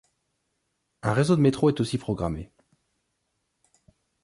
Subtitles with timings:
[1.03, 2.51] Un réseau de métro est aussi programmé.